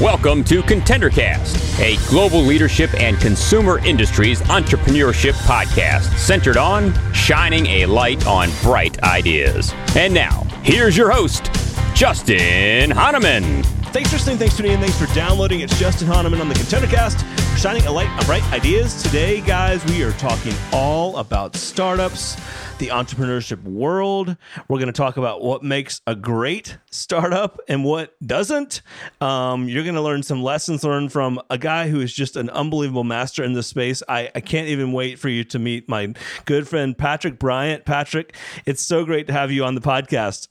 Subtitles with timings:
[0.00, 7.86] Welcome to ContenderCast, a global leadership and consumer industries entrepreneurship podcast centered on shining a
[7.86, 9.74] light on bright ideas.
[9.96, 11.50] And now, here's your host,
[11.96, 13.64] Justin Hahnemann.
[13.92, 14.38] Thanks for listening.
[14.38, 14.80] Thanks for tuning in.
[14.80, 15.60] Thanks for downloading.
[15.60, 19.02] It's Justin Hahnemann on the ContenderCast, shining a light on bright ideas.
[19.02, 22.36] Today, guys, we are talking all about startups,
[22.78, 24.36] the entrepreneurship world.
[24.68, 28.82] We're going to talk about what makes a great startup and what doesn't.
[29.20, 32.50] Um, you're going to learn some lessons learned from a guy who is just an
[32.50, 34.02] unbelievable master in this space.
[34.08, 37.84] I, I can't even wait for you to meet my good friend, Patrick Bryant.
[37.84, 38.34] Patrick,
[38.66, 40.48] it's so great to have you on the podcast.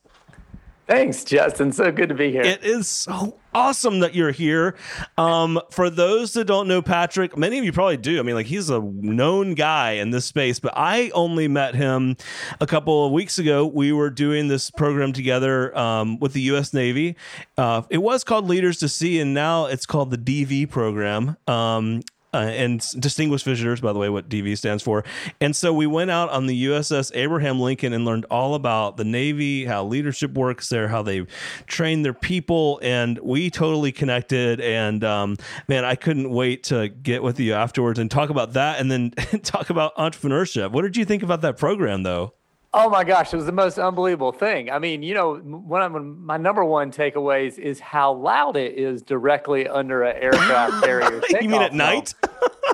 [0.87, 1.71] Thanks, Justin.
[1.71, 2.41] So good to be here.
[2.41, 4.75] It is so awesome that you're here.
[5.17, 8.19] Um, for those that don't know Patrick, many of you probably do.
[8.19, 12.17] I mean, like he's a known guy in this space, but I only met him
[12.59, 13.65] a couple of weeks ago.
[13.65, 16.73] We were doing this program together um, with the U.S.
[16.73, 17.15] Navy.
[17.57, 21.37] Uh, it was called Leaders to Sea, and now it's called the DV program.
[21.47, 22.01] Um,
[22.33, 25.03] uh, and distinguished visitors, by the way, what DV stands for.
[25.39, 29.03] And so we went out on the USS Abraham Lincoln and learned all about the
[29.03, 31.25] Navy, how leadership works there, how they
[31.67, 34.59] train their people, and we totally connected.
[34.59, 38.79] And um, man, I couldn't wait to get with you afterwards and talk about that,
[38.79, 39.11] and then
[39.43, 40.71] talk about entrepreneurship.
[40.71, 42.33] What did you think about that program, though?
[42.75, 44.71] Oh my gosh, it was the most unbelievable thing.
[44.71, 49.03] I mean, you know, one of my number one takeaways is how loud it is
[49.03, 51.21] directly under an aircraft carrier.
[51.39, 52.15] you mean at night?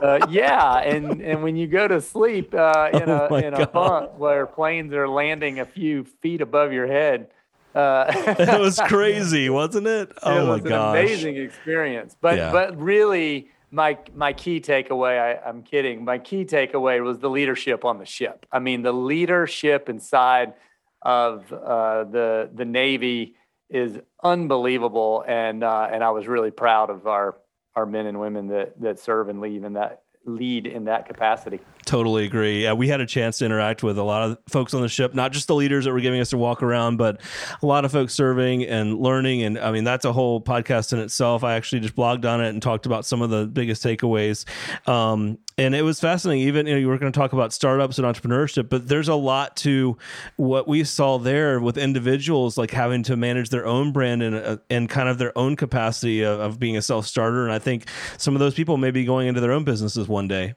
[0.02, 3.68] uh, yeah, and and when you go to sleep uh, in oh a in a
[3.68, 7.28] bunk where planes are landing a few feet above your head.
[7.76, 8.06] Uh,
[8.40, 10.12] it was crazy, wasn't it?
[10.24, 12.16] Oh it my gosh, amazing experience.
[12.20, 12.52] But yeah.
[12.52, 16.04] but really my my key takeaway I, i'm kidding.
[16.04, 18.46] My key takeaway was the leadership on the ship.
[18.52, 20.54] I mean the leadership inside
[21.02, 23.36] of uh, the the navy
[23.70, 25.24] is unbelievable.
[25.28, 27.38] And uh, and i was really proud of our
[27.76, 30.04] our men and women that that serve and leave in that
[30.36, 31.60] lead in that capacity
[31.90, 32.64] Totally agree.
[32.64, 35.16] Yeah, we had a chance to interact with a lot of folks on the ship,
[35.16, 37.20] not just the leaders that were giving us a walk around, but
[37.64, 39.42] a lot of folks serving and learning.
[39.42, 41.44] And I mean, that's a whole podcast in itself.
[41.44, 44.46] I actually just blogged on it and talked about some of the biggest takeaways.
[44.88, 46.48] Um, and it was fascinating.
[46.48, 49.16] Even you know, you were going to talk about startups and entrepreneurship, but there's a
[49.16, 49.98] lot to
[50.38, 54.58] what we saw there with individuals like having to manage their own brand and uh,
[54.70, 57.44] and kind of their own capacity of, of being a self starter.
[57.44, 57.88] And I think
[58.18, 60.56] some of those people may be going into their own businesses one day.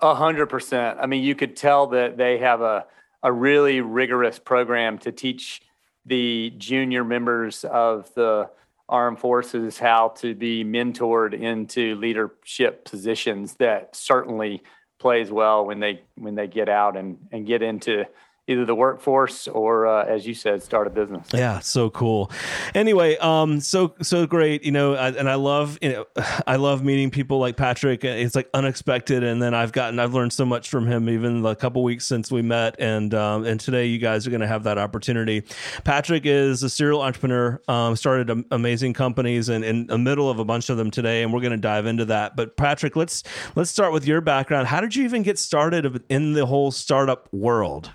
[0.00, 0.98] A hundred percent.
[1.00, 2.86] I mean, you could tell that they have a
[3.22, 5.62] a really rigorous program to teach
[6.06, 8.50] the junior members of the
[8.90, 14.62] armed forces how to be mentored into leadership positions that certainly
[14.98, 18.04] plays well when they when they get out and and get into
[18.50, 21.28] either the workforce or, uh, as you said, start a business.
[21.32, 22.30] Yeah, so cool.
[22.74, 26.06] Anyway, um, so so great, you know, and I love, you know,
[26.46, 28.04] I love meeting people like Patrick.
[28.04, 31.54] It's like unexpected, and then I've gotten, I've learned so much from him, even the
[31.54, 34.64] couple weeks since we met, and um, and today you guys are going to have
[34.64, 35.44] that opportunity.
[35.84, 40.44] Patrick is a serial entrepreneur, um, started amazing companies, and in the middle of a
[40.44, 42.34] bunch of them today, and we're going to dive into that.
[42.34, 43.22] But Patrick, let's
[43.54, 44.66] let's start with your background.
[44.66, 47.92] How did you even get started in the whole startup world?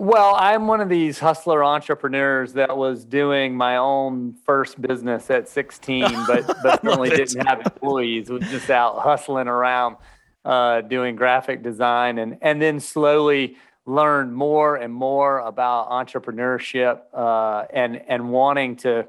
[0.00, 5.46] Well, I'm one of these hustler entrepreneurs that was doing my own first business at
[5.46, 8.30] 16, but, but certainly didn't have employees.
[8.30, 9.96] Was just out hustling around,
[10.42, 17.66] uh, doing graphic design, and and then slowly learned more and more about entrepreneurship uh,
[17.70, 19.06] and and wanting to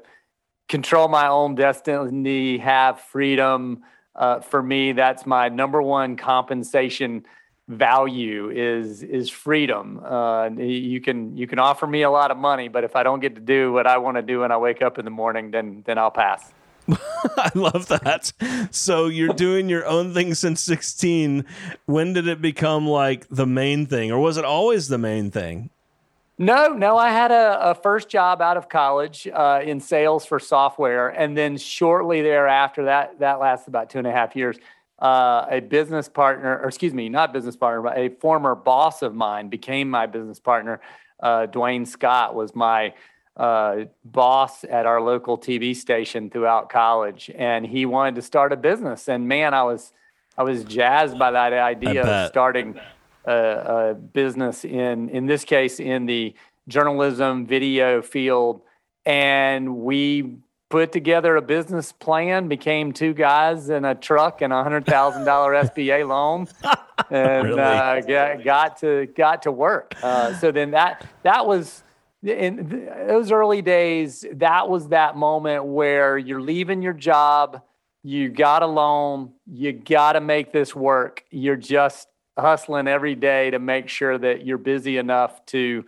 [0.68, 3.82] control my own destiny, have freedom.
[4.14, 7.24] Uh, for me, that's my number one compensation
[7.72, 10.02] value is is freedom.
[10.04, 13.20] Uh, you can you can offer me a lot of money, but if I don't
[13.20, 15.50] get to do what I want to do when I wake up in the morning,
[15.50, 16.52] then then I'll pass.
[16.88, 18.32] I love that.
[18.70, 21.44] So you're doing your own thing since 16.
[21.86, 25.70] When did it become like the main thing, or was it always the main thing?
[26.38, 26.96] No, no.
[26.96, 31.36] I had a, a first job out of college uh, in sales for software, and
[31.36, 34.58] then shortly thereafter, that that lasted about two and a half years
[35.02, 39.16] uh, a business partner, or excuse me, not business partner, but a former boss of
[39.16, 40.80] mine became my business partner.
[41.20, 42.94] Uh, Dwayne Scott was my
[43.36, 48.56] uh, boss at our local TV station throughout college, and he wanted to start a
[48.56, 49.08] business.
[49.08, 49.92] And man, I was
[50.38, 52.78] I was jazzed by that idea of starting
[53.24, 56.32] a, a business in in this case in the
[56.68, 58.62] journalism video field,
[59.04, 60.36] and we
[60.72, 65.26] put together a business plan, became two guys in a truck and a hundred thousand
[65.26, 66.48] dollar SBA loan,
[67.10, 67.60] and Really?
[67.60, 69.94] uh, got, got to got to work.
[70.02, 71.84] Uh, so then that that was
[72.22, 74.24] in those early days.
[74.32, 77.60] That was that moment where you're leaving your job,
[78.02, 81.22] you got a loan, you got to make this work.
[81.30, 82.08] You're just
[82.38, 85.84] hustling every day to make sure that you're busy enough to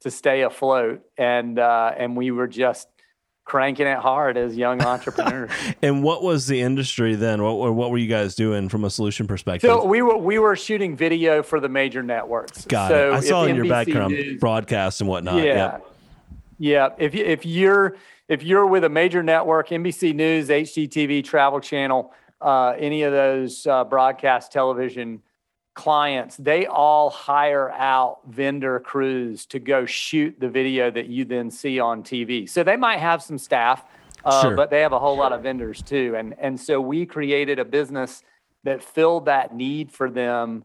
[0.00, 2.88] to stay afloat, and uh, and we were just
[3.44, 5.50] cranking it hard as young entrepreneurs.
[5.82, 7.42] And what was the industry then?
[7.42, 9.68] What were- what were you guys doing from a solution perspective?
[9.68, 12.64] so we were we were shooting video for the major networks.
[12.66, 13.16] Got so it.
[13.16, 15.36] I saw in your NBC background News- broadcasts and whatnot.
[15.38, 15.86] yeah, Yep.
[16.58, 16.88] yeah.
[16.98, 17.96] If you, if you're
[18.28, 23.66] if you're with a major network, NBC News, HGTV, Travel Channel, uh, any of those
[23.66, 25.20] uh, broadcast television
[25.74, 31.50] clients, they all hire out vendor crews to go shoot the video that you then
[31.50, 32.48] see on TV.
[32.48, 33.84] So they might have some staff,
[34.24, 34.56] uh, Sure.
[34.56, 36.14] but they have a whole lot of vendors too.
[36.16, 38.22] And and so we created a business
[38.64, 40.64] that filled that need for them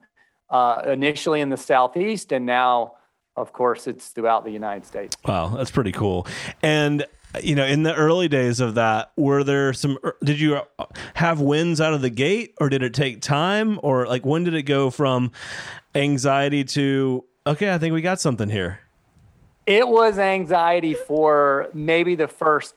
[0.50, 2.94] uh, initially in the southeast, and now,
[3.36, 5.18] of course, it's throughout the United States.
[5.26, 6.26] Wow, that's pretty cool.
[6.62, 7.06] And
[7.42, 9.98] you know, in the early days of that, were there some?
[10.04, 10.60] er, Did you
[11.16, 14.54] have wins out of the gate, or did it take time, or like when did
[14.54, 15.32] it go from
[15.96, 18.80] anxiety to okay, I think we got something here?
[19.66, 22.76] It was anxiety for maybe the first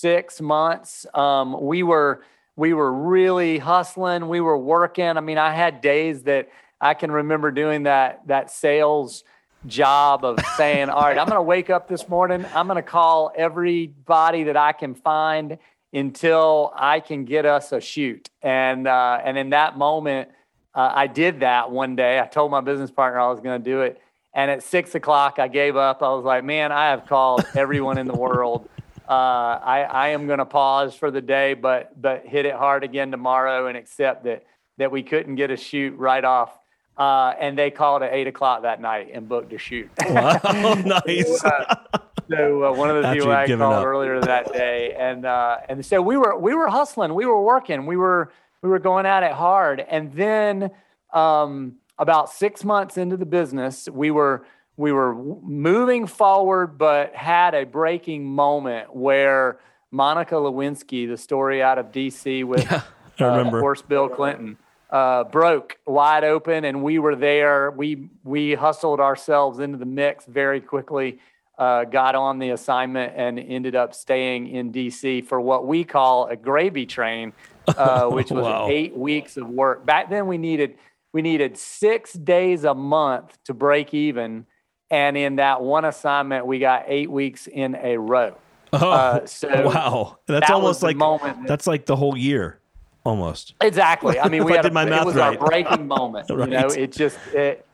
[0.00, 1.06] six months.
[1.14, 2.22] Um, we were
[2.56, 4.28] we were really hustling.
[4.28, 5.16] We were working.
[5.16, 6.48] I mean, I had days that
[6.80, 9.24] I can remember doing that that sales
[9.66, 12.44] job of saying, "All right, I'm going to wake up this morning.
[12.54, 15.58] I'm going to call everybody that I can find
[15.92, 20.30] until I can get us a shoot." And uh, and in that moment,
[20.74, 22.20] uh, I did that one day.
[22.20, 24.00] I told my business partner I was going to do it.
[24.32, 26.02] And at six o'clock, I gave up.
[26.02, 28.68] I was like, man, I have called everyone in the world.
[29.08, 32.84] Uh, I, I am going to pause for the day, but but hit it hard
[32.84, 34.44] again tomorrow and accept that
[34.78, 36.56] that we couldn't get a shoot right off.
[37.00, 39.90] Uh, and they called at eight o'clock that night and booked a shoot.
[40.10, 40.38] Wow,
[40.84, 41.40] nice.
[41.40, 43.86] so uh, one of the people I called up.
[43.86, 47.86] earlier that day, and uh, and so we were we were hustling, we were working,
[47.86, 48.30] we were
[48.60, 50.70] we were going at it hard, and then
[51.14, 54.44] um, about six months into the business, we were
[54.76, 59.58] we were moving forward, but had a breaking moment where
[59.90, 62.44] Monica Lewinsky, the story out of D.C.
[62.44, 62.70] with
[63.18, 63.56] I uh, remember.
[63.56, 64.58] of course, Bill Clinton
[64.90, 67.70] uh, broke wide open, and we were there.
[67.70, 71.18] We we hustled ourselves into the mix very quickly.
[71.58, 75.20] Uh, got on the assignment and ended up staying in D.C.
[75.20, 77.34] for what we call a gravy train,
[77.76, 78.68] uh, which was Wow.
[78.70, 79.84] eight weeks of work.
[79.84, 80.76] Back then, we needed
[81.12, 84.46] we needed six days a month to break even,
[84.90, 88.36] and in that one assignment, we got eight weeks in a row.
[88.72, 92.59] Oh, Uh, so wow, that's that almost like moment that- that's like the whole year,
[93.04, 93.54] almost.
[93.60, 94.18] Exactly.
[94.18, 95.38] I mean, we I had a, my math it was right.
[95.38, 96.28] our breaking moment.
[96.28, 97.66] You know, it just it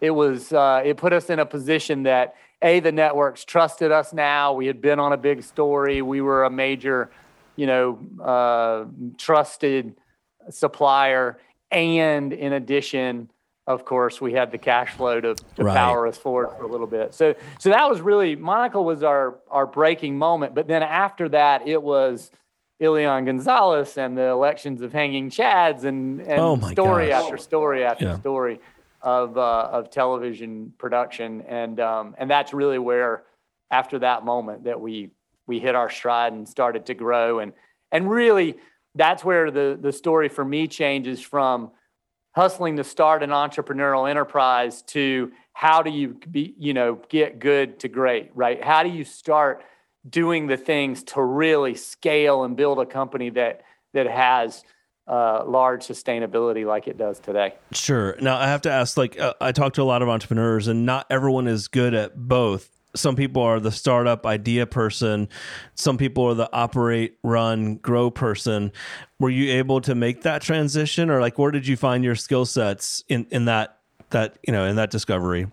[0.00, 4.12] it was uh, it put us in a position that a the networks trusted us.
[4.12, 6.02] Now we had been on a big story.
[6.02, 7.10] We were a major,
[7.56, 8.84] you know, uh,
[9.18, 9.94] trusted
[10.50, 11.38] supplier,
[11.70, 13.30] and in addition.
[13.66, 15.74] Of course, we had the cash flow to, to Right.
[15.74, 17.14] power us forward for a little bit.
[17.14, 20.54] So, so that was really Monica was our our breaking moment.
[20.54, 22.30] But then after that, it was
[22.80, 27.24] Elian Gonzalez and the elections of hanging chads and, and Oh story gosh.
[27.24, 28.18] after story after Yeah.
[28.18, 28.60] story
[29.00, 33.24] of uh, of television production and um, and that's really where
[33.70, 35.10] after that moment that we
[35.46, 37.52] we hit our stride and started to grow and
[37.92, 38.56] and really
[38.94, 41.70] that's where the the story for me changes from
[42.34, 47.78] hustling to start an entrepreneurial enterprise to how do you be you know get good
[47.78, 49.62] to great right how do you start
[50.08, 54.64] doing the things to really scale and build a company that that has
[55.06, 58.16] uh, large sustainability like it does today Sure.
[58.20, 58.96] Now I have to ask.
[58.96, 62.16] Like, uh, I talk to a lot of entrepreneurs, and not everyone is good at
[62.16, 62.70] both.
[62.96, 65.28] Some people are the startup idea person.
[65.74, 68.70] Some people are the operate, run, grow person.
[69.18, 72.46] Were you able to make that transition, or like, where did you find your skill
[72.46, 73.78] sets in in that
[74.10, 75.48] that you know in that discovery?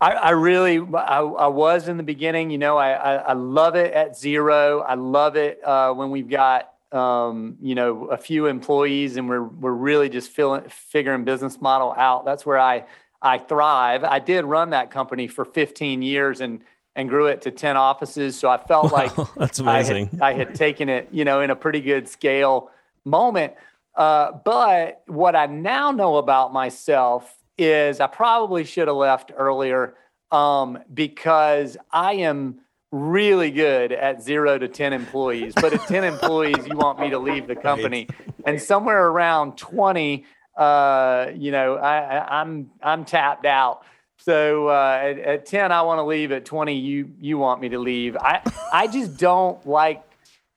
[0.00, 2.50] I, I really, I, I was in the beginning.
[2.50, 4.80] You know, I, I, I love it at zero.
[4.80, 9.42] I love it uh, when we've got, um, you know, a few employees and we're
[9.42, 12.24] we're really just feeling figuring business model out.
[12.24, 12.84] That's where I
[13.22, 14.04] I thrive.
[14.04, 16.60] I did run that company for 15 years and
[16.94, 18.38] and grew it to 10 offices.
[18.38, 20.08] So I felt like That's I amazing.
[20.08, 22.70] had, I had taken it, you know, in a pretty good scale
[23.04, 23.54] moment.
[23.94, 29.94] Uh, but what I now know about myself is I probably should have left earlier
[30.30, 32.60] um, because I am
[32.92, 35.54] really good at zero to 10 employees.
[35.54, 38.06] But at 10 employees, you want me to leave the company.
[38.08, 38.34] Right.
[38.46, 40.24] And somewhere around 20,
[40.56, 43.84] uh, you know, I, I'm I'm tapped out.
[44.18, 46.32] So uh, at, at 10, I want to leave.
[46.32, 48.16] At 20, you you want me to leave.
[48.16, 48.40] I
[48.72, 50.02] I just don't like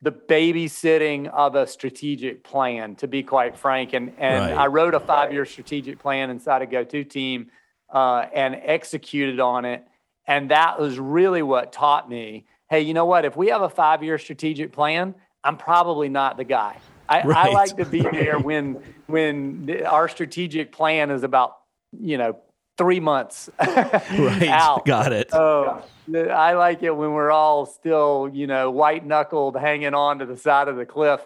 [0.01, 3.93] the babysitting of a strategic plan, to be quite frank.
[3.93, 4.57] And and right.
[4.57, 7.47] I wrote a five year strategic plan inside a GoToTeam
[7.93, 9.85] uh, and executed on it.
[10.25, 12.45] And that was really what taught me.
[12.69, 13.25] Hey, you know what?
[13.25, 16.77] If we have a five year strategic plan, I'm probably not the guy.
[17.07, 17.47] I, right.
[17.47, 21.57] I like to be there when when our strategic plan is about
[21.99, 22.37] you know
[22.79, 24.85] three months right out.
[24.85, 25.29] Got it.
[25.33, 25.83] Oh,
[26.15, 30.37] I like it when we're all still you know white knuckled, hanging on to the
[30.37, 31.21] side of the cliff.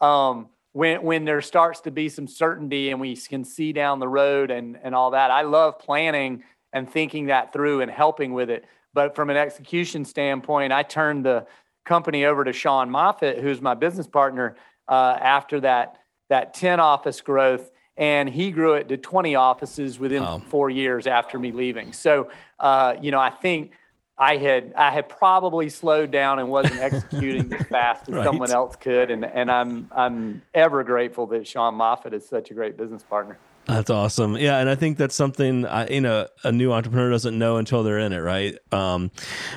[0.00, 4.06] Um, when when there starts to be some certainty and we can see down the
[4.06, 5.32] road and and all that.
[5.32, 8.66] I love planning and thinking that through and helping with it.
[8.92, 11.46] But from an execution standpoint, I turned the
[11.86, 15.96] company over to Sean Moffitt, who's my business partner, uh, after that
[16.28, 21.38] that 10 office growth and he grew it to 20 offices within four years after
[21.38, 21.92] me leaving.
[21.92, 23.72] So uh, you know i think
[24.16, 28.24] i had i had probably slowed down and wasn't executing as fast as right.
[28.24, 29.10] someone else could.
[29.10, 33.38] And, and i'm i'm ever grateful that sean moffitt is such a great business partner
[33.68, 34.36] that's awesome.
[34.36, 37.82] Yeah, and I think that's something I, you know a new entrepreneur doesn't know until
[37.82, 38.56] they're in it, right?
[38.72, 39.10] Um,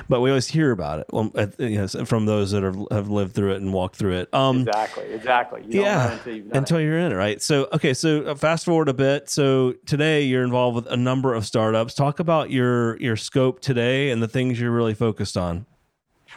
[0.08, 3.34] but we always hear about it well, you know, from those that have, have lived
[3.34, 4.34] through it and walked through it.
[4.34, 5.64] Um, exactly, exactly.
[5.66, 7.40] You yeah, until, until you're in it, right?
[7.40, 9.30] So, okay, so uh, fast forward a bit.
[9.30, 11.94] So today you're involved with a number of startups.
[11.94, 15.64] Talk about your your scope today and the things you're really focused on.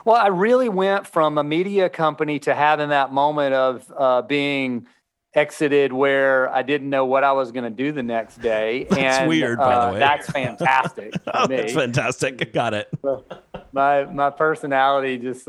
[0.04, 4.88] Well, I really went from a media company to having that moment of uh, being
[5.36, 8.86] exited where I didn't know what I was going to do the next day.
[8.90, 10.00] That's and, weird, by uh, the way.
[10.00, 11.14] That's fantastic.
[11.34, 12.54] oh, that's fantastic.
[12.54, 12.90] Got it.
[13.72, 15.46] my my personality just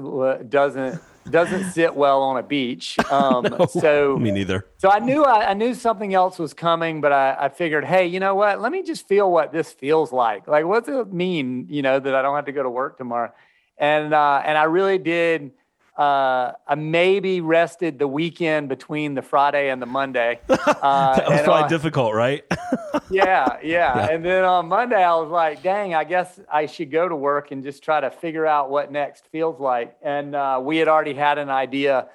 [0.49, 1.01] doesn't
[1.31, 2.97] doesn't sit well on a beach.
[3.17, 4.67] Um, no, so me neither.
[4.79, 8.07] So I knew I, I knew something else was coming, but I, I figured, hey,
[8.07, 8.61] you know what?
[8.61, 10.47] Let me just feel what this feels like.
[10.49, 11.67] Like, what's it mean?
[11.71, 13.33] You know that I don't have to go to work tomorrow,
[13.79, 15.53] and uh, and I really did
[15.97, 20.41] uh, I maybe rested the weekend between the Friday and the Monday.
[20.87, 22.45] Uh, that was probably on, difficult, right?
[23.11, 24.09] yeah, yeah, yeah.
[24.11, 27.51] And then on Monday, I was like, dang, I guess I should go to work
[27.51, 29.97] and just try to figure out what next feels like.
[30.03, 32.09] And uh, we had already had an idea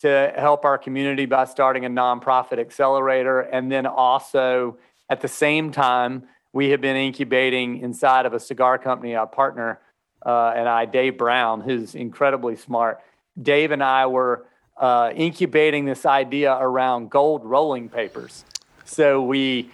[0.00, 3.40] to help our community by starting a nonprofit accelerator.
[3.40, 4.78] And then also
[5.08, 9.80] at the same time, we have been incubating inside of a cigar company, our partner
[10.24, 13.00] uh, and I, Dave Brown, who's incredibly smart
[13.40, 18.44] Dave and I were uh, incubating this idea around gold rolling papers.
[18.84, 19.70] So we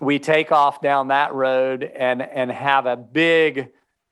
[0.00, 3.68] we take off down that road and and have a big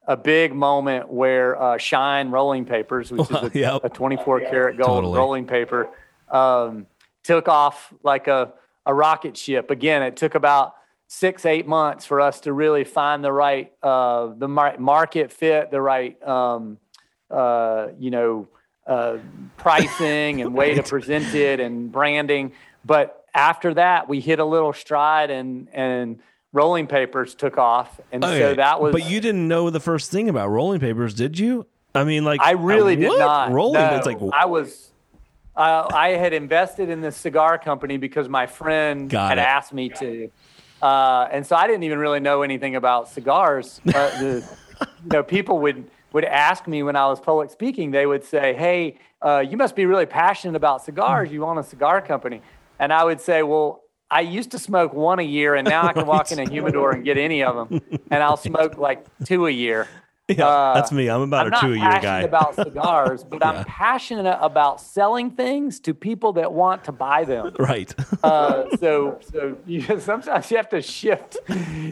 [0.06, 3.84] a big moment where uh, Shine rolling papers, which is a, yep.
[3.84, 5.16] a 24 karat gold totally.
[5.16, 5.88] rolling paper,
[6.30, 6.86] um,
[7.22, 8.52] took off like a
[8.86, 9.70] a rocket ship.
[9.70, 10.74] Again, it took about
[11.06, 15.70] six eight months for us to really find the right uh, the mar- market fit,
[15.70, 16.78] the right um,
[17.30, 18.48] uh, you know
[18.86, 19.18] uh,
[19.56, 22.52] pricing and way to present it and branding.
[22.84, 26.20] But after that, we hit a little stride and and
[26.52, 28.38] rolling papers took off, and okay.
[28.38, 28.92] so that was.
[28.92, 31.66] But you didn't know the first thing about rolling papers, did you?
[31.94, 33.52] I mean, like I really did not.
[33.52, 34.90] Rolling, no, it's like I was.
[35.56, 39.42] Uh, I had invested in this cigar company because my friend Got had it.
[39.42, 40.28] asked me to,
[40.82, 43.80] uh, and so I didn't even really know anything about cigars.
[43.86, 48.06] Uh, the, you know, people would would ask me when I was public speaking, they
[48.06, 51.30] would say, Hey, uh, you must be really passionate about cigars.
[51.30, 52.40] You own a cigar company.
[52.78, 55.92] And I would say, Well, I used to smoke one a year, and now I
[55.92, 59.46] can walk in a humidor and get any of them, and I'll smoke like two
[59.46, 59.88] a year.
[60.28, 61.10] Yeah, uh, that's me.
[61.10, 61.96] I'm about I'm a two a year guy.
[61.96, 63.50] I'm passionate about cigars, but yeah.
[63.50, 67.54] I'm passionate about selling things to people that want to buy them.
[67.58, 67.94] Right.
[68.22, 71.36] uh, so, so you, sometimes you have to shift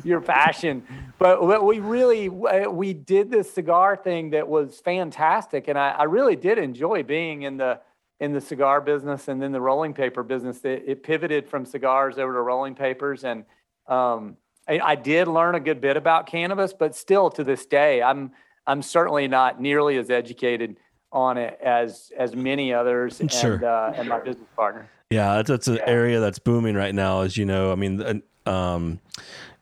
[0.02, 0.82] your passion.
[1.18, 6.36] But we really we did this cigar thing that was fantastic, and I, I really
[6.36, 7.80] did enjoy being in the
[8.18, 10.64] in the cigar business and then the rolling paper business.
[10.64, 13.44] It, it pivoted from cigars over to rolling papers, and
[13.86, 14.36] um,
[14.68, 18.32] I, I did learn a good bit about cannabis, but still to this day, I'm
[18.66, 20.78] I'm certainly not nearly as educated
[21.10, 23.64] on it as as many others and sure.
[23.64, 24.88] uh, and my business partner.
[25.10, 25.90] Yeah, that's, that's an yeah.
[25.90, 27.70] area that's booming right now, as you know.
[27.70, 28.98] I mean, um,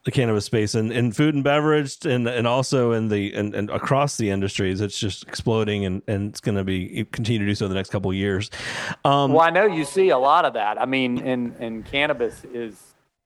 [0.04, 3.71] the cannabis space and in food and beverage and and also in the and, and
[3.71, 7.54] across the industries, it's just exploding and and it's going to be continue to do
[7.54, 8.50] so the next couple of years.
[9.04, 10.80] Um, well, I know you see a lot of that.
[10.80, 12.80] I mean, and and cannabis is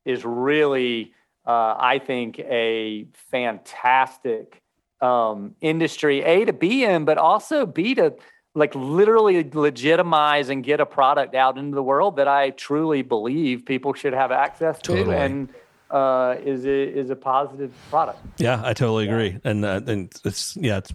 [0.05, 1.15] is really
[1.47, 4.63] uh, I think, a fantastic
[5.01, 8.15] um, industry a to be in, but also b to
[8.55, 13.67] like literally legitimize and get a product out into the world that I truly believe
[13.67, 15.17] people should have access to Totally.
[15.17, 15.49] and
[15.95, 18.19] uh, is a, is a positive product.
[18.39, 20.93] Yeah, I totally agree, and uh, and it's yeah, it's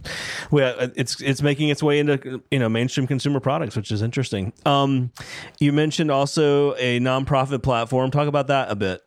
[0.51, 4.51] well, it's it's making its way into you know mainstream consumer products, which is interesting.
[4.65, 5.11] Um,
[5.57, 8.11] you mentioned also a nonprofit platform.
[8.11, 9.01] Talk about that a bit.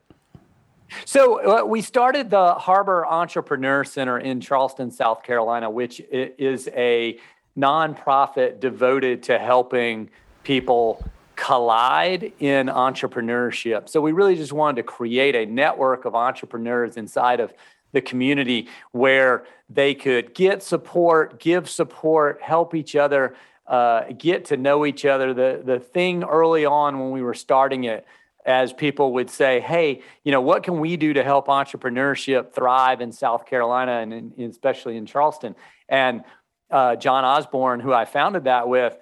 [1.05, 7.19] So uh, we started the Harbor Entrepreneur Center in Charleston, South Carolina, which is a
[7.57, 10.09] nonprofit devoted to helping
[10.43, 11.05] people
[11.43, 13.89] collide in entrepreneurship.
[13.89, 17.53] So we really just wanted to create a network of entrepreneurs inside of
[17.91, 23.35] the community where they could get support, give support, help each other,
[23.67, 25.35] uh, get to know each other.
[25.35, 28.07] The the thing early on when we were starting it,
[28.47, 33.01] as people would say, "Hey, you know, what can we do to help entrepreneurship thrive
[33.01, 35.57] in South Carolina and in, especially in Charleston?"
[35.89, 36.23] And
[36.71, 38.97] uh, John Osborne, who I founded that with,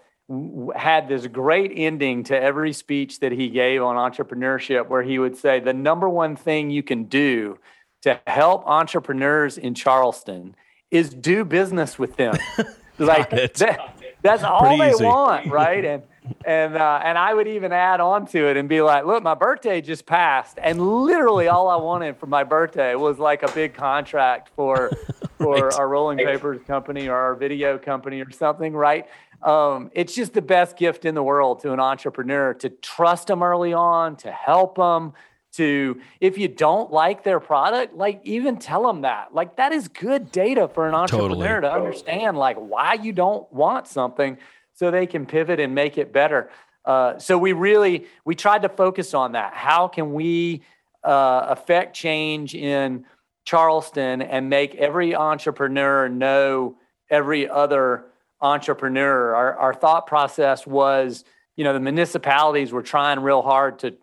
[0.77, 5.37] had this great ending to every speech that he gave on entrepreneurship, where he would
[5.37, 7.59] say, "The number one thing you can do
[8.03, 10.55] to help entrepreneurs in Charleston
[10.91, 12.37] is do business with them."
[12.99, 15.05] like that, that's all Pretty they easy.
[15.05, 15.85] want, right?
[15.85, 16.03] And
[16.45, 19.35] and uh, and I would even add on to it and be like, "Look, my
[19.35, 23.75] birthday just passed, and literally all I wanted for my birthday was like a big
[23.75, 24.91] contract for
[25.41, 25.75] for Right.
[25.79, 29.07] our rolling papers company or our video company or something, right?"
[29.43, 33.43] Um, it's just the best gift in the world to an entrepreneur to trust them
[33.43, 35.15] early on, to help them,
[35.53, 39.35] to if you don't like their product, like even tell them that.
[39.35, 41.31] Like that is good data for an Totally.
[41.33, 44.37] entrepreneur to understand like why you don't want something
[44.75, 46.51] so they can pivot and make it better.
[46.85, 49.55] Uh, so we really we tried to focus on that.
[49.55, 50.63] How can we
[51.03, 53.05] uh, affect change in
[53.45, 56.77] Charleston and make every entrepreneur know
[57.11, 58.07] every other
[58.41, 59.35] entrepreneur?
[59.35, 61.25] Our, our thought process was,
[61.57, 63.97] you know, the municipalities were trying real hard to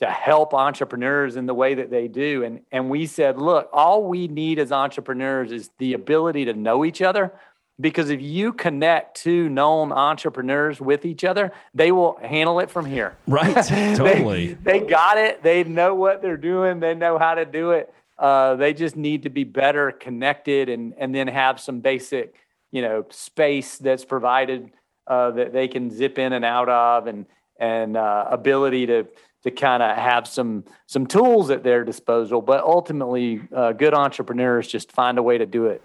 [0.00, 2.42] to help entrepreneurs in the way that they do.
[2.42, 6.86] And, and we said, look, all we need as entrepreneurs is the ability to know
[6.86, 7.34] each other.
[7.80, 12.86] Because if you connect two known entrepreneurs with each other, they will handle it from
[12.86, 13.16] here.
[13.26, 14.54] Right, They- totally.
[14.54, 15.42] They, got it.
[15.42, 16.80] They know what they're doing.
[16.80, 17.92] They know how to do it.
[18.18, 22.34] Uh, they just need to be better connected and, and then have some basic,
[22.70, 24.70] you know, space that's provided
[25.06, 27.24] uh, that they can zip in and out of and,
[27.58, 29.06] and uh, ability to,
[29.44, 32.42] to kind of have some some tools at their disposal.
[32.42, 35.80] But ultimately, uh, good entrepreneurs just find a way to do it.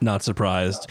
[0.00, 0.88] Not surprised.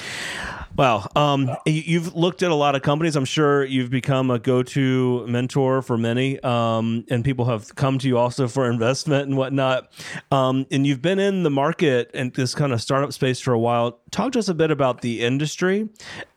[0.77, 1.07] Wow.
[1.15, 3.15] Um, you- you've looked at a lot of companies.
[3.15, 8.07] I'm sure you've become a go-to mentor for many, um, and people have come to
[8.09, 9.89] you also for investment and whatnot.
[10.31, 13.59] Um, and you've been in the market and this kind of startup space for a
[13.59, 13.99] while.
[14.11, 15.87] Talk to us a bit about the industry,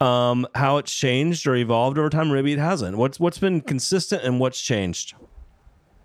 [0.01, 2.31] um, how it's changed or evolved over time.
[2.33, 2.97] Maybe it hasn't.
[2.97, 5.15] What's what's been consistent and what's changed?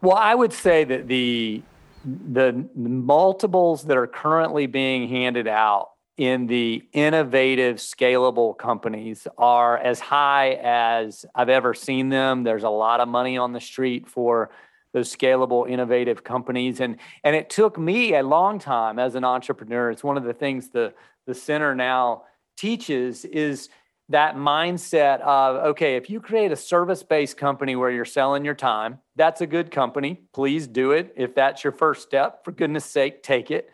[0.01, 1.61] Well, I would say that the
[2.05, 9.99] the multiples that are currently being handed out in the innovative, scalable companies are as
[9.99, 12.43] high as I've ever seen them.
[12.43, 14.51] There's a lot of money on the street for
[14.93, 19.89] those scalable, innovative companies, and and it took me a long time as an entrepreneur.
[19.89, 20.93] It's one of the things the
[21.25, 22.23] the center now
[22.57, 23.69] teaches is
[24.09, 28.99] that mindset of okay if you create a service-based company where you're selling your time
[29.15, 33.23] that's a good company please do it if that's your first step for goodness sake
[33.23, 33.69] take it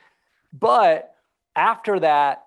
[0.53, 1.15] but
[1.55, 2.45] after that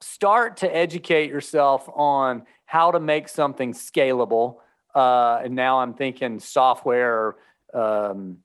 [0.00, 4.56] start to educate yourself on how to make something scalable.
[4.94, 7.36] Uh, and now i'm thinking software
[7.74, 8.38] um,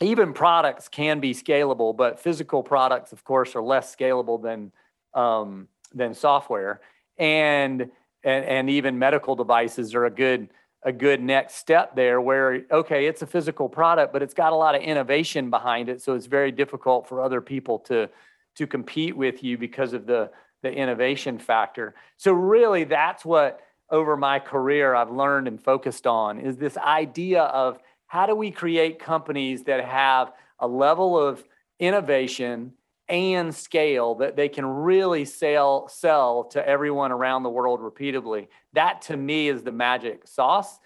[0.00, 4.72] even products can be scalable but physical products of course are less scalable than
[5.14, 6.80] um, than software.
[7.18, 7.90] And,
[8.22, 10.48] and and even medical devices are a good
[10.82, 14.56] a good next step there where okay it's a physical product but it's got a
[14.56, 16.02] lot of innovation behind it.
[16.02, 18.08] So it's very difficult for other people to
[18.56, 20.30] to compete with you because of the
[20.62, 26.40] the innovation factor so really that's what over my career I've learned and focused on
[26.40, 31.44] is this idea of how do we create companies that have a level of
[31.78, 32.72] innovation
[33.08, 38.48] and scale that they can really sell sell to everyone around the world repeatedly.
[38.72, 40.78] That to me is the magic sauce.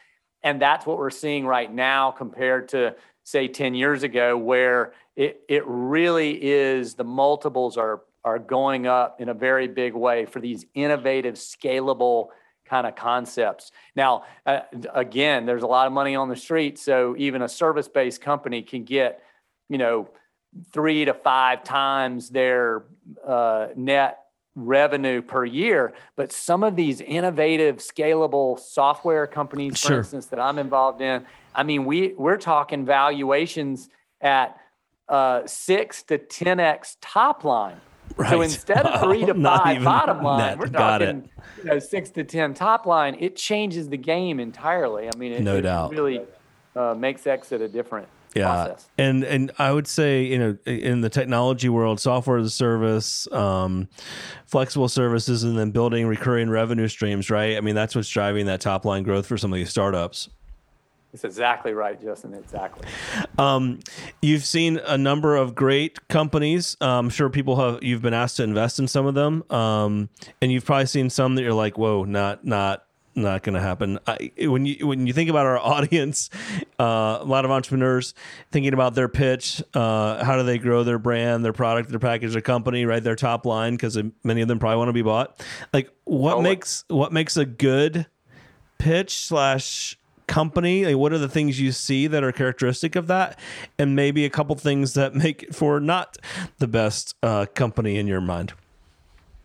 [0.42, 2.96] And that's what we're seeing right now compared to
[3.30, 9.20] say 10 years ago, where it, it really is the multiples are are going up
[9.20, 12.28] in a very big way for these innovative, scalable
[12.66, 13.72] kind of concepts.
[13.96, 14.60] Now, uh,
[14.92, 18.84] again, there's a lot of money on the street, so even a service-based company can
[18.84, 19.22] get,
[19.68, 20.08] you know,
[20.72, 22.84] three to five times their
[23.26, 24.19] uh, net
[24.54, 25.92] revenue per year.
[26.16, 29.98] But some of these innovative, scalable software companies, for Sure.
[29.98, 33.88] instance, that I'm involved in, I mean, we we're talking valuations
[34.20, 34.56] at
[35.08, 37.76] uh, six to ten x top line.
[38.16, 38.30] Right.
[38.30, 40.58] So instead of three to Not five bottom line, net.
[40.58, 41.06] we're Got it.
[41.06, 43.16] talking you know, six to ten top line.
[43.18, 45.08] It changes the game entirely.
[45.08, 45.90] I mean, it, No it doubt.
[45.90, 46.20] really
[46.76, 48.88] uh, makes exit a different yeah process.
[48.98, 53.26] and and i would say you know in the technology world software as a service
[53.32, 53.88] um,
[54.46, 58.60] flexible services and then building recurring revenue streams right i mean that's what's driving that
[58.60, 60.28] top line growth for some of these startups
[61.12, 62.34] It's exactly right, Justin.
[62.34, 62.86] Exactly.
[63.36, 63.80] um,
[64.22, 68.44] you've seen a number of great companies i'm sure people have you've been asked to
[68.44, 70.08] invest in some of them um,
[70.40, 73.98] and you've probably seen some that you're like whoa not not not going to happen.
[74.06, 76.30] I, when you when you think about our audience,
[76.78, 78.14] uh, a lot of entrepreneurs
[78.50, 82.32] thinking about their pitch, uh, how do they grow their brand, their product, their package,
[82.32, 83.02] their company, right?
[83.02, 85.42] Their top line, because many of them probably want to be bought.
[85.72, 86.50] Like, what Totally.
[86.50, 88.06] makes what makes a good
[88.78, 90.86] pitch slash company?
[90.86, 93.38] Like, what are the things you see that are characteristic of that,
[93.78, 96.16] and maybe a couple things that make it for not
[96.58, 98.54] the best uh, company in your mind?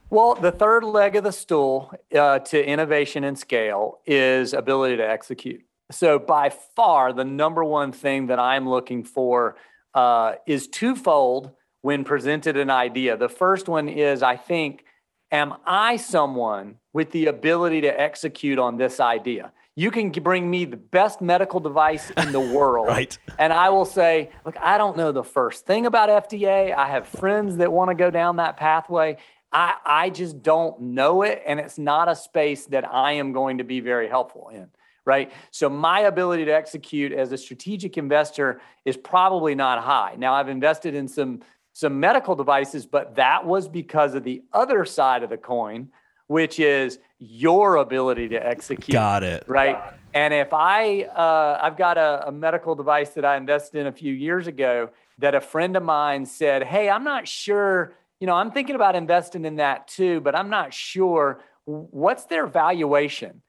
[0.09, 5.07] Well, the third leg of the stool uh, to innovation and scale is ability to
[5.07, 5.61] execute.
[5.91, 9.55] So, by far, the number one thing that I'm looking for
[9.93, 13.17] uh, is twofold when presented an idea.
[13.17, 14.85] The first one is I think,
[15.31, 19.51] am I someone with the ability to execute on this idea?
[19.77, 22.87] You can bring me the best medical device in the world.
[22.87, 23.17] Right.
[23.37, 26.73] And I will say, look, I don't know the first thing about FDA.
[26.73, 29.17] I have friends that want to go down that pathway.
[29.51, 31.43] I, I just don't know it.
[31.45, 34.69] And it's not a space that I am going to be very helpful in.
[35.05, 35.31] Right.
[35.51, 40.15] So my ability to execute as a strategic investor is probably not high.
[40.17, 41.41] Now I've invested in some
[41.73, 45.89] some medical devices, but that was because of the other side of the coin,
[46.27, 49.43] which is your ability to execute Got it.
[49.47, 49.77] right?
[50.13, 53.91] And if I, uh, I've got a, a medical device that I invested in a
[53.91, 57.93] few years ago that a friend of mine said, "Hey, I'm not sure.
[58.19, 62.47] You know, I'm thinking about investing in that too, but I'm not sure what's their
[62.47, 63.41] valuation."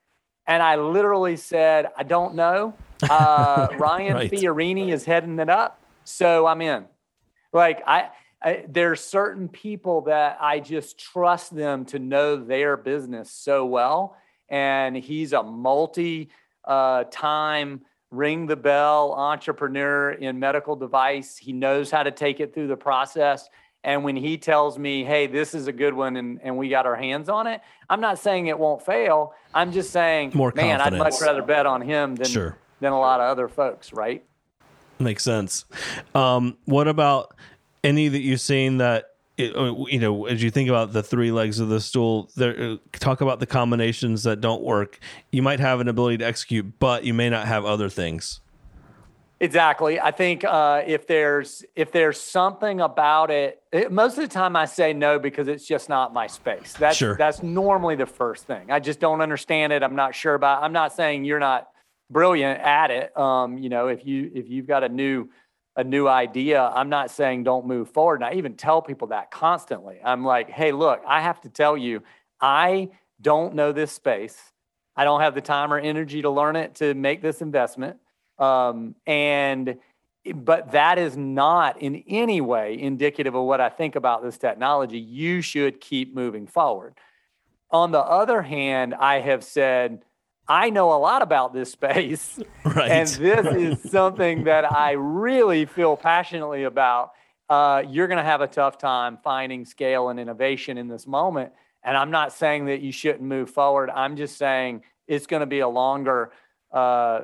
[0.46, 2.74] And I literally said, "I don't know."
[3.08, 4.30] Uh, Ryan Right.
[4.30, 6.86] Fiorini is heading it up, so I'm in.
[7.52, 8.10] Like I,
[8.46, 14.16] I there's certain people that I just trust them to know their business so well,
[14.48, 16.30] and he's a multi
[16.64, 17.80] uh, time
[18.12, 21.36] ring the bell entrepreneur in medical device.
[21.36, 23.48] He knows how to take it through the process.
[23.82, 26.86] And when he tells me, hey, this is a good one and, and we got
[26.86, 29.34] our hands on it, I'm not saying it won't fail.
[29.54, 32.56] I'm just saying, More man, I'd much rather bet on him than, Sure.
[32.80, 34.24] than a lot of other folks, right?
[34.98, 35.66] Makes sense.
[36.14, 37.36] Um, what about
[37.86, 41.30] any that you've seen that it, uh, you know as you think about the three
[41.30, 42.30] legs of the stool?
[42.36, 44.98] There, uh, talk about the combinations that don't work.
[45.30, 48.40] You might have an ability to execute, but you may not have other things.
[49.38, 50.00] Exactly.
[50.00, 54.56] I think uh, if there's if there's something about it, it, most of the time
[54.56, 56.72] I say no because it's just not my space.
[56.72, 57.16] That's Sure.
[57.16, 58.70] that's normally the first thing.
[58.70, 59.82] I just don't understand it.
[59.82, 60.62] I'm not sure about.
[60.62, 61.68] I'm not saying you're not
[62.10, 63.16] brilliant at it.
[63.16, 65.28] Um, you know, if you if you've got a new
[65.76, 68.16] a new idea, I'm not saying don't move forward.
[68.16, 69.98] And I even tell people that constantly.
[70.02, 72.02] I'm like, hey, look, I have to tell you,
[72.40, 74.40] I don't know this space.
[74.96, 77.98] I don't have the time or energy to learn it to make this investment.
[78.38, 79.78] Um, and
[80.34, 84.98] but that is not in any way indicative of what I think about this technology.
[84.98, 86.94] You should keep moving forward.
[87.70, 90.02] On the other hand, I have said,
[90.48, 92.38] I know a lot about this space.
[92.64, 92.90] Right.
[92.90, 97.12] And this is something that I really feel passionately about.
[97.48, 101.52] Uh, you're going to have a tough time finding scale and innovation in this moment.
[101.84, 103.88] And I'm not saying that you shouldn't move forward.
[103.88, 106.32] I'm just saying it's going to be a longer
[106.72, 107.20] uh,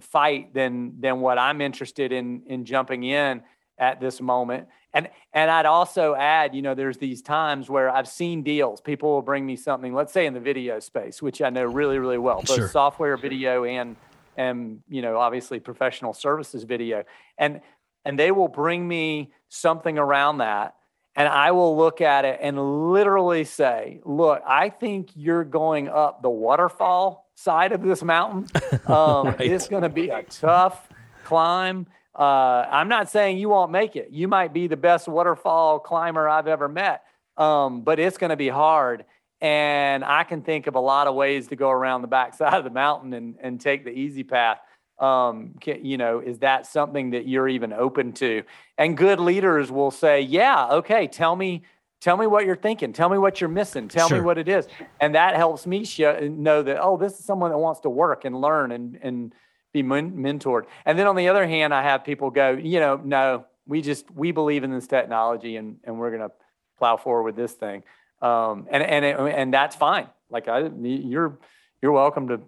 [0.00, 3.42] fight than than what I'm interested in in jumping in
[3.78, 4.66] at this moment.
[4.94, 8.80] And and I'd also add, you know, there's these times where I've seen deals.
[8.80, 11.98] People will bring me something, let's say in the video space, which I know really,
[11.98, 12.68] really well, both Sure.
[12.68, 13.96] software video and
[14.36, 17.04] and you know, obviously professional services video.
[17.38, 17.60] And
[18.04, 20.74] and they will bring me something around that.
[21.14, 26.22] And I will look at it and literally say, look, I think you're going up
[26.22, 28.46] the waterfall side of this mountain.
[28.86, 29.40] Um, Right.
[29.42, 30.88] It's going to be a tough
[31.24, 31.86] climb.
[32.14, 34.10] Uh, I'm not saying you won't make it.
[34.10, 37.02] You might be the best waterfall climber I've ever met,
[37.36, 39.04] um, but it's going to be hard.
[39.40, 42.64] And I can think of a lot of ways to go around the backside of
[42.64, 44.58] the mountain and, and take the easy path.
[44.98, 48.44] Um, ca- you know, is that something that you're even open to?
[48.78, 51.62] And good leaders will say, yeah, okay, tell me,
[52.00, 54.18] tell me what you're thinking tell me what you're missing tell sure.
[54.18, 54.66] me what it is
[55.00, 58.24] and that helps me show, know that oh this is someone that wants to work
[58.24, 59.32] and learn and and
[59.72, 60.64] be men- mentored.
[60.84, 64.10] And then on the other hand i have people go you know no we just
[64.10, 66.34] we believe in this technology and and we're going to
[66.78, 67.84] plow forward with this thing.
[68.20, 70.08] Um, and and it, and that's fine.
[70.30, 71.38] Like i you're
[71.80, 72.40] you're welcome to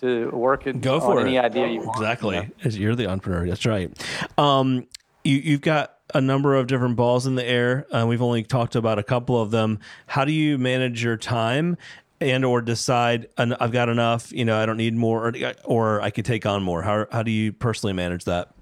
[0.00, 2.36] to work and go for any idea you want, exactly.
[2.36, 2.70] you know?
[2.70, 3.90] you're the entrepreneur that's right.
[4.38, 4.86] Um,
[5.24, 7.86] you, you've got a number of different balls in the air.
[7.94, 9.78] Uh, we've only talked about a couple of them.
[10.06, 11.76] How do you manage your time
[12.20, 16.10] and or decide I've got enough, you know, I don't need more or, or I
[16.10, 16.82] could take on more?
[16.82, 18.54] How, how do you personally manage that?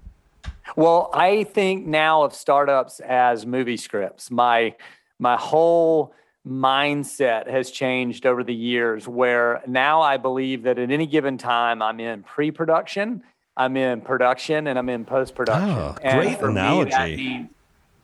[0.75, 4.29] Well, I think now of startups as movie scripts.
[4.31, 4.75] My
[5.21, 6.13] my whole
[6.47, 11.81] mindset has changed over the years where now I believe that at any given time
[11.81, 13.21] I'm in pre-production
[13.59, 15.69] I'm in production and I'm in post production.
[15.69, 17.49] Oh, great analogy.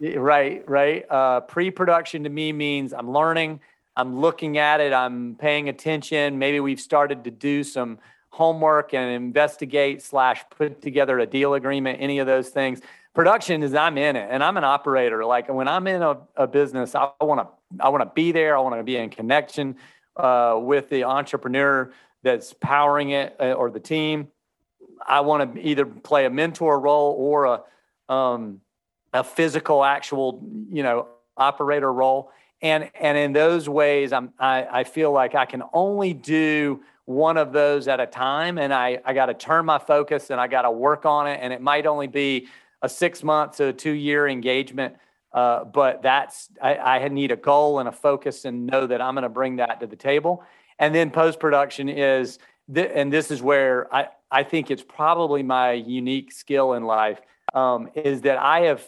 [0.01, 1.09] Means, right, right.
[1.09, 3.61] Uh, Pre production to me means I'm learning,
[3.95, 6.37] I'm looking at it, I'm paying attention.
[6.37, 11.99] Maybe we've started to do some homework and investigate slash put together a deal agreement,
[12.01, 12.81] any of those things.
[13.13, 15.23] Production is I'm in it and I'm an operator.
[15.23, 17.47] Like when I'm in a, a business, I want to
[17.83, 18.57] I want to be there.
[18.57, 19.77] I want to be in connection
[20.17, 21.91] uh, with the entrepreneur
[22.23, 24.27] that's powering it uh, or the team.
[25.07, 28.59] I want to either play a mentor role or a um,
[29.13, 32.31] a physical, actual, you know, operator role.
[32.65, 37.37] And and in those ways, I'm I, I feel like I can only do one
[37.37, 40.47] of those at a time, and I I got to turn my focus and I
[40.47, 41.37] got to work on it.
[41.43, 42.47] And it might only be
[42.81, 44.95] a six month to a two year engagement.
[45.31, 49.13] Uh, but that's I, I need a goal and a focus and know that I'm
[49.13, 50.43] going to bring that to the table.
[50.79, 52.39] And then post production is,
[52.73, 57.21] th- and this is where I I think it's probably my unique skill in life
[57.53, 58.83] um, is that I have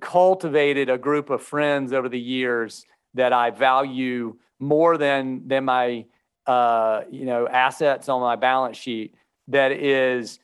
[0.00, 6.06] cultivated a group of friends over the years that I value more than than my
[6.46, 9.14] uh, you know assets on my balance sheet.
[9.48, 10.40] That is,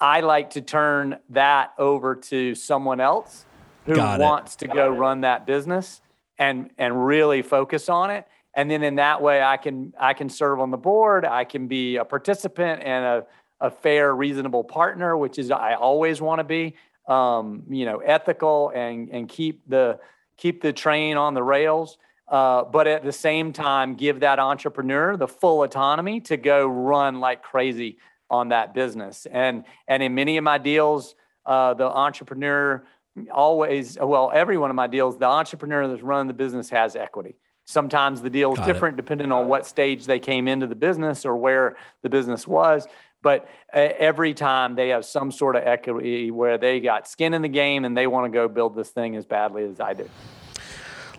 [0.00, 3.44] I like to turn that over to someone else
[3.84, 6.00] who wants to go run that business
[6.38, 8.26] and and really focus on it.
[8.54, 11.24] And then in that way i can i can serve on the board.
[11.24, 13.26] I can be a participant and a,
[13.60, 16.74] a fair reasonable partner which is i always want to be
[17.10, 19.98] um, you know ethical and and keep the
[20.36, 25.16] keep the train on the rails uh, but at the same time give that entrepreneur
[25.16, 27.98] the full autonomy to go run like crazy
[28.30, 32.84] on that business and and in many of my deals uh, the entrepreneur
[33.32, 37.34] always well every one of my deals the entrepreneur that's running the business has equity
[37.70, 38.96] Sometimes the deal is Got different it.
[38.96, 42.88] depending on what stage they came into the business or where the business was.
[43.22, 47.42] But uh, every time they have some sort of equity where they got skin in
[47.42, 50.08] the game and they want to go build this thing as badly as I do.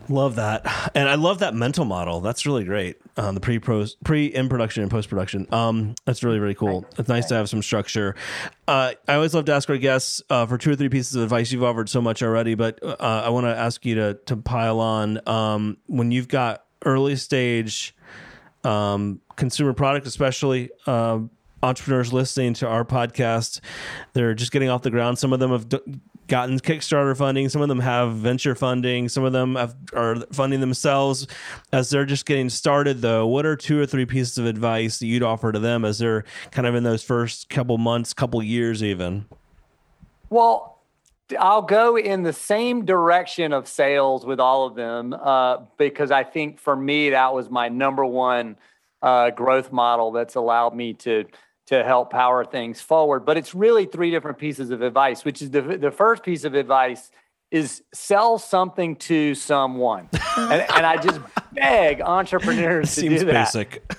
[0.10, 2.22] Love that, and I love that mental model.
[2.22, 2.98] That's really great.
[3.18, 5.48] Um, the pre pre in production and post production.
[5.54, 6.86] Um, that's really really cool.
[6.98, 8.16] It's nice to have some structure.
[8.68, 11.24] Uh, I always love to ask our guests uh, for two or three pieces of
[11.24, 11.52] advice.
[11.52, 14.80] You've offered so much already, but uh, I want to ask you to to pile
[14.80, 17.96] on um, when you've got early stage
[18.64, 21.20] um, consumer product, especially uh,
[21.64, 23.60] entrepreneurs listening to our podcast.
[24.14, 25.20] They're just getting off the ground.
[25.20, 25.80] Some of them have d-
[26.28, 27.50] gotten Kickstarter funding.
[27.50, 29.10] Some of them have venture funding.
[29.10, 31.28] Some of them have, are funding themselves
[31.72, 33.02] as they're just getting started.
[33.02, 36.00] Though, what are two or three pieces of advice that you'd offer to them as
[36.00, 39.26] they're kind of in those first couple months, couple years, even?
[40.30, 40.80] Well,
[41.40, 46.24] I'll go in the same direction of sales with all of them uh, because I
[46.24, 48.58] think for me that was my number one
[49.02, 51.26] uh, growth model that's allowed me to
[51.72, 53.26] to help power things forward.
[53.26, 56.54] But it's really three different pieces of advice, which is the, the first piece of
[56.54, 57.12] advice
[57.50, 60.10] is sell something to someone.
[60.38, 61.22] and, and, I just
[61.54, 63.46] beg entrepreneurs to do that.
[63.46, 63.90] basic.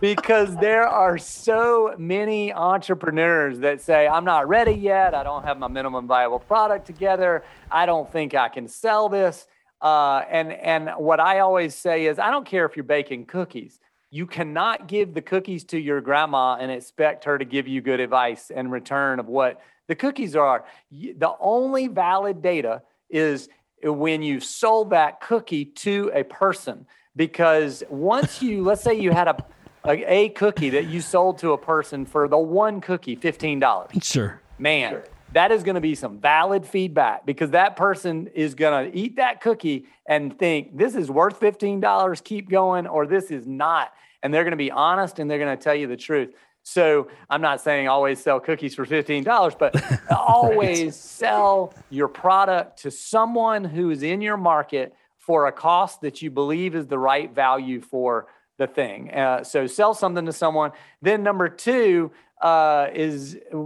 [0.00, 5.14] because there are so many entrepreneurs that say, I'm not ready yet.
[5.14, 7.44] I don't have my minimum viable product together.
[7.70, 9.46] I don't think I can sell this.
[9.80, 13.78] Uh, and, and what I always say is, I don't care if you're baking cookies
[14.12, 17.98] you cannot give the cookies to your grandma and expect her to give you good
[17.98, 20.66] advice in return of what the cookies are.
[20.90, 23.48] The only valid data is
[23.82, 26.86] when you sold that cookie to a person.
[27.16, 29.44] Because once you, let's say you had a,
[29.86, 34.02] a, a, cookie that you sold to a person for the one cookie, $15.
[34.02, 34.40] Sure.
[34.58, 35.04] Man, sure.
[35.32, 39.16] That is going to be some valid feedback because that person is going to eat
[39.16, 43.92] that cookie and think this is worth $15, keep going, or this is not
[44.22, 46.34] and they're going to be honest and they're going to tell you the truth.
[46.62, 49.74] So I'm not saying always sell cookies for $15, but
[50.16, 56.22] always sell your product to someone who is in your market for a cost that
[56.22, 58.26] you believe is the right value for
[58.58, 59.12] the thing.
[59.12, 60.70] Uh, so sell something to someone.
[61.00, 63.56] Then number two uh, is uh,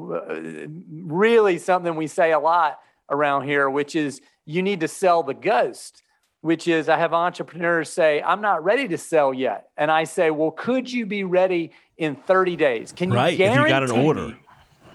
[0.90, 2.78] really something we say a lot
[3.10, 6.02] around here, which is you need to sell the ghost.
[6.42, 9.70] Which is, I have entrepreneurs say, I'm not ready to sell yet.
[9.76, 12.92] And I say, Well, could you be ready in 30 days?
[12.92, 14.36] Can you right, guarantee if you got an order?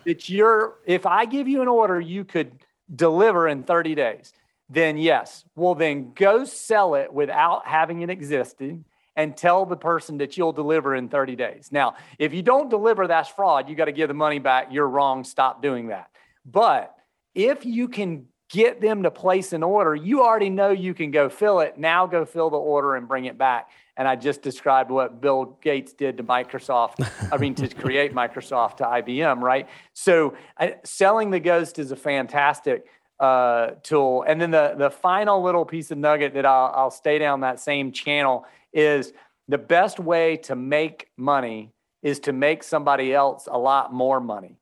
[0.06, 2.64] that you're, if I give you an order, you could
[2.96, 4.34] deliver in 30 days?
[4.70, 5.44] Then yes.
[5.56, 10.54] Well, then go sell it without having it existing and tell the person that you'll
[10.54, 11.70] deliver in 30 days.
[11.72, 13.70] Now, if you don't deliver, that's fraud.
[13.70, 14.70] You got to give the money back.
[14.72, 15.24] You're wrong.
[15.24, 16.10] Stop doing that.
[16.46, 16.96] But
[17.36, 21.30] if you can get them to place an order, you already know you can go
[21.30, 21.78] fill it.
[21.78, 23.70] Now go fill the order and bring it back.
[23.98, 28.78] And I just described what Bill Gates did to Microsoft, I mean, to create Microsoft
[28.78, 29.70] to IBM, right?
[29.94, 32.88] So uh, selling the ghost is a fantastic
[33.20, 34.24] uh, tool.
[34.28, 37.60] And then the, the final little piece of nugget that I'll, I'll stay down that
[37.60, 39.14] same channel is
[39.48, 41.72] the best way to make money
[42.04, 44.58] is to make somebody else a lot more money.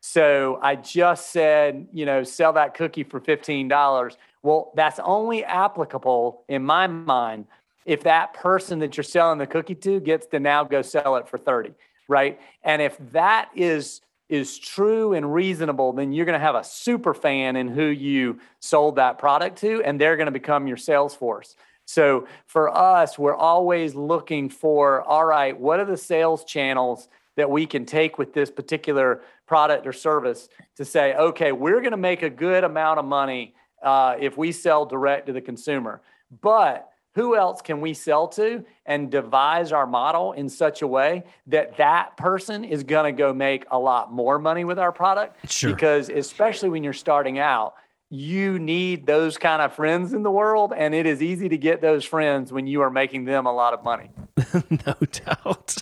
[0.00, 4.16] So I just said, you know, sell that cookie for $15.
[4.42, 7.46] Well, that's only applicable in my mind
[7.86, 11.28] if that person that you're selling the cookie to gets to now go sell it
[11.28, 11.72] for 30,
[12.08, 12.38] right?
[12.62, 17.12] And if that is is true and reasonable, then you're going to have a super
[17.12, 21.14] fan in who you sold that product to and they're going to become your sales
[21.14, 21.56] force.
[21.86, 27.50] So for us, we're always looking for all right, what are the sales channels that
[27.50, 31.96] we can take with this particular product or service to say, okay, we're going to
[31.96, 36.00] make a good amount of money uh, if we sell direct to the consumer.
[36.40, 41.22] But who else can we sell to and devise our model in such a way
[41.46, 45.50] that that person is going to go make a lot more money with our product?
[45.50, 45.72] Sure.
[45.72, 47.74] Because especially when you're starting out,
[48.14, 51.80] you need those kind of friends in the world and it is easy to get
[51.80, 54.10] those friends when you are making them a lot of money.
[54.86, 55.76] No doubt.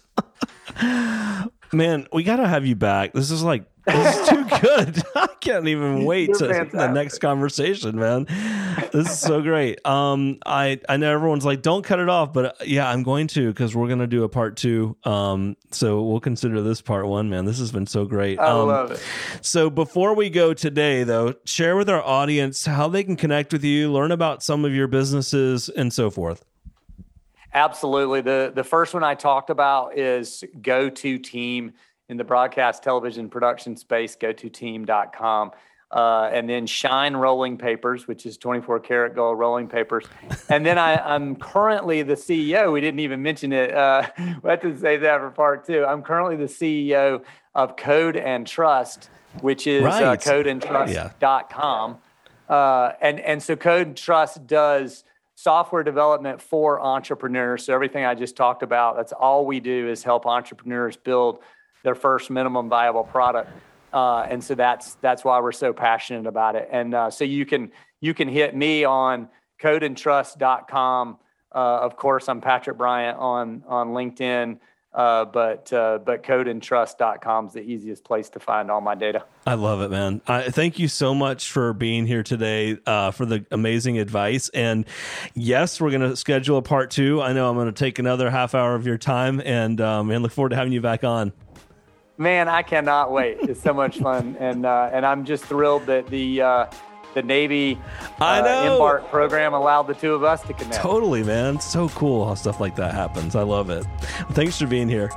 [1.73, 3.13] Man we gotta have you back.
[3.13, 5.03] This is like this is too good.
[5.17, 6.73] I can't even wait You're to fantastic.
[6.73, 8.27] the next conversation, man.
[8.93, 9.85] This is so great.
[9.87, 13.27] Um, I I know everyone's like, don't cut it off, but uh, yeah, I'm going
[13.29, 14.97] to because we're gonna do a part two.
[15.05, 17.45] Um, so we'll consider this part one, man.
[17.45, 18.39] This has been so great.
[18.39, 19.03] I um, love it.
[19.41, 23.65] So before we go today, though, share with our audience how they can connect with
[23.65, 26.45] you, learn about some of your businesses, and so forth.
[27.55, 28.21] Absolutely.
[28.23, 31.73] The the first one I talked about is Go To Team
[32.09, 35.53] in the broadcast television production space, go to team.com.
[35.91, 40.07] Uh, and then Shine Rolling Papers, which is 24 karat gold rolling papers.
[40.49, 42.73] And then I, am currently the CEO.
[42.73, 43.75] We didn't even mention it.
[43.75, 44.09] Uh,
[44.43, 45.85] we have to say that for part two.
[45.85, 47.23] I'm currently the CEO
[47.55, 49.11] of Code and Trust,
[49.43, 50.05] which is uh, right.
[50.05, 51.99] uh, codeandtrust.com.
[52.49, 57.67] Uh, and, and so Code and Trust does software development for entrepreneurs.
[57.67, 61.41] So everything I just talked about, that's all we do is help entrepreneurs build
[61.83, 63.51] their first minimum viable product.
[63.93, 66.69] Uh, and so that's that's why we're so passionate about it.
[66.73, 69.29] And uh, so you can you can hit me on
[69.61, 71.19] codeandtrust.com.
[71.55, 74.59] Uh, of course, I'm Patrick Bryant on on LinkedIn.
[74.95, 79.25] Uh, but uh, but codeandtrust.com is the easiest place to find all my data.
[79.47, 80.21] I love it, man.
[80.27, 84.51] I, thank you so much for being here today, uh, for the amazing advice.
[84.51, 84.85] And
[85.33, 87.23] yes, we're going to schedule a part two.
[87.23, 90.23] I know I'm going to take another half hour of your time, and um, and
[90.23, 91.33] look forward to having you back on.
[92.19, 93.39] Man, I cannot wait.
[93.43, 96.67] It's so much fun, and uh, and I'm just thrilled that the uh,
[97.15, 97.79] the Navy
[98.21, 98.75] uh, I know.
[98.75, 100.75] Embark program allowed the two of us to connect.
[100.75, 101.57] Totally, man.
[101.57, 103.35] It's so cool how stuff like that happens.
[103.35, 103.85] I love it.
[104.33, 105.11] Thanks for being here.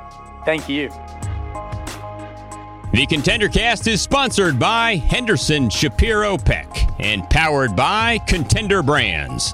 [0.46, 0.90] Thank you.
[2.94, 9.54] The Contender Cast is sponsored by Henderson Shapiro Peck and powered by Contender Brands.